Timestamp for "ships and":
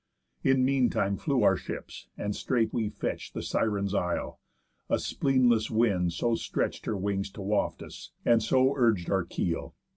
1.55-2.35